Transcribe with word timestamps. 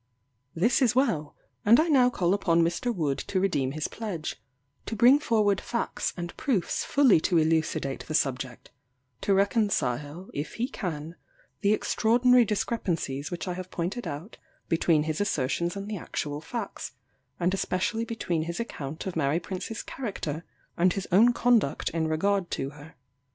This 0.55 0.81
is 0.81 0.95
well: 0.95 1.35
and 1.63 1.79
I 1.79 1.87
now 1.87 2.09
call 2.09 2.33
upon 2.33 2.63
Mr. 2.63 2.91
Wood 2.91 3.19
to 3.19 3.39
redeem 3.39 3.73
his 3.73 3.87
pledge; 3.87 4.41
to 4.87 4.95
bring 4.95 5.19
forward 5.19 5.61
facts 5.61 6.11
and 6.17 6.35
proofs 6.37 6.83
fully 6.83 7.19
to 7.19 7.37
elucidate 7.37 8.07
the 8.07 8.15
subject; 8.15 8.71
to 9.21 9.35
reconcile, 9.35 10.31
if 10.33 10.55
he 10.55 10.67
can, 10.67 11.17
the 11.59 11.71
extraordinary 11.73 12.45
discrepancies 12.45 13.29
which 13.29 13.47
I 13.47 13.53
have 13.53 13.69
pointed 13.69 14.07
out 14.07 14.37
between 14.69 15.03
his 15.03 15.21
assertions 15.21 15.75
and 15.75 15.87
the 15.87 15.97
actual 15.97 16.41
facts, 16.41 16.93
and 17.39 17.53
especially 17.53 18.03
between 18.03 18.45
his 18.45 18.59
account 18.59 19.05
of 19.05 19.15
Mary 19.15 19.39
Prince's 19.39 19.83
character 19.83 20.43
and 20.77 20.91
his 20.93 21.07
own 21.11 21.31
conduct 21.31 21.89
in 21.89 22.07
regard 22.07 22.49
to 22.57 22.71
her. 22.71 22.95